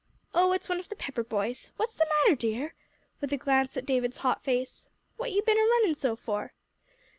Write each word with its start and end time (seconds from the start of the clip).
"Oh, 0.33 0.51
it's 0.51 0.67
one 0.67 0.79
of 0.79 0.89
the 0.89 0.95
Pepper 0.95 1.23
boys. 1.23 1.69
What's 1.77 1.93
the 1.93 2.07
matter, 2.23 2.35
dear?" 2.35 2.73
with 3.19 3.31
a 3.33 3.37
glance 3.37 3.77
at 3.77 3.85
David's 3.85 4.17
hot 4.25 4.41
face. 4.43 4.87
"What 5.17 5.31
you 5.31 5.43
ben 5.43 5.57
a 5.57 5.61
runnin' 5.61 5.93
so 5.93 6.15
for?" 6.15 6.53